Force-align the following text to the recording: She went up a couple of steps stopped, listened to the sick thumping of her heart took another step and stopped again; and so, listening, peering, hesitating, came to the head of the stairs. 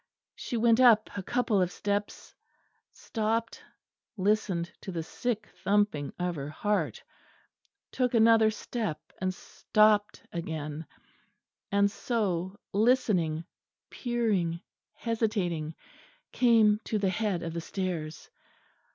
She 0.33 0.57
went 0.57 0.79
up 0.79 1.11
a 1.15 1.21
couple 1.21 1.61
of 1.61 1.71
steps 1.71 2.33
stopped, 2.91 3.61
listened 4.17 4.71
to 4.81 4.91
the 4.91 5.03
sick 5.03 5.47
thumping 5.63 6.11
of 6.17 6.33
her 6.37 6.49
heart 6.49 7.03
took 7.91 8.15
another 8.15 8.49
step 8.49 8.99
and 9.19 9.31
stopped 9.31 10.23
again; 10.33 10.87
and 11.71 11.91
so, 11.91 12.57
listening, 12.73 13.45
peering, 13.91 14.61
hesitating, 14.93 15.75
came 16.31 16.79
to 16.85 16.97
the 16.97 17.09
head 17.09 17.43
of 17.43 17.53
the 17.53 17.61
stairs. 17.61 18.27